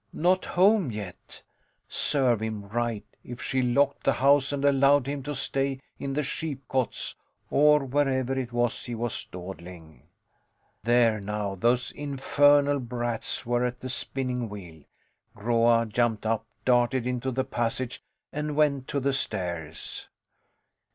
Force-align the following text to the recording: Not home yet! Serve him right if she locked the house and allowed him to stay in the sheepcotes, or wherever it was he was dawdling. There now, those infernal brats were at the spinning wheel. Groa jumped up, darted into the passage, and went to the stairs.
Not 0.13 0.45
home 0.45 0.89
yet! 0.89 1.43
Serve 1.87 2.41
him 2.41 2.67
right 2.69 3.05
if 3.23 3.39
she 3.39 3.61
locked 3.61 4.03
the 4.03 4.13
house 4.13 4.51
and 4.51 4.65
allowed 4.65 5.05
him 5.05 5.21
to 5.21 5.35
stay 5.35 5.79
in 5.99 6.13
the 6.13 6.23
sheepcotes, 6.23 7.13
or 7.51 7.85
wherever 7.85 8.33
it 8.33 8.51
was 8.51 8.83
he 8.83 8.95
was 8.95 9.23
dawdling. 9.25 10.07
There 10.83 11.19
now, 11.21 11.53
those 11.53 11.91
infernal 11.91 12.79
brats 12.79 13.45
were 13.45 13.63
at 13.63 13.79
the 13.81 13.89
spinning 13.89 14.49
wheel. 14.49 14.81
Groa 15.35 15.85
jumped 15.85 16.25
up, 16.25 16.47
darted 16.65 17.05
into 17.05 17.29
the 17.29 17.43
passage, 17.45 18.01
and 18.33 18.55
went 18.55 18.87
to 18.87 18.99
the 18.99 19.13
stairs. 19.13 20.07